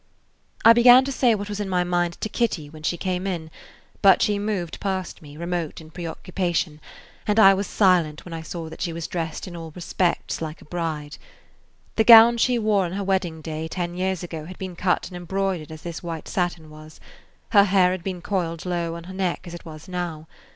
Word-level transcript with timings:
I 0.65 0.73
began 0.73 1.05
to 1.05 1.11
say 1.11 1.35
what 1.35 1.47
was 1.47 1.59
in 1.59 1.69
my 1.69 1.83
mind 1.83 2.19
to 2.21 2.27
Kitty 2.27 2.71
when 2.71 2.81
she 2.81 2.97
came 2.97 3.27
in, 3.27 3.51
but 4.01 4.19
she 4.23 4.39
moved 4.39 4.79
[Page 4.79 4.79
49] 4.79 4.79
past 4.93 5.21
me, 5.21 5.37
remote 5.37 5.79
in 5.79 5.91
preoccupation, 5.91 6.81
and 7.27 7.39
I 7.39 7.53
was 7.53 7.67
silent 7.67 8.25
when 8.25 8.33
I 8.33 8.41
saw 8.41 8.67
that 8.67 8.81
she 8.81 8.93
was 8.93 9.05
dressed 9.07 9.47
in 9.47 9.55
all 9.55 9.69
respects 9.75 10.41
like 10.41 10.59
a 10.59 10.65
bride. 10.65 11.17
The 11.97 12.03
gown 12.03 12.37
she 12.37 12.57
wore 12.57 12.85
on 12.85 12.93
her 12.93 13.03
wedding 13.03 13.41
day 13.41 13.67
ten 13.67 13.93
years 13.93 14.23
ago 14.23 14.45
had 14.45 14.57
been 14.57 14.75
cut 14.75 15.07
and 15.07 15.15
embroidered 15.15 15.71
as 15.71 15.83
this 15.83 16.01
white 16.01 16.27
satin 16.27 16.71
was; 16.71 16.99
her 17.49 17.65
hair 17.65 17.91
had 17.91 18.03
been 18.03 18.23
coiled 18.23 18.65
low 18.65 18.95
on 18.95 19.03
her 19.03 19.13
neck, 19.13 19.41
as 19.45 19.53
it 19.53 19.65
was 19.65 19.87
now. 19.87 20.25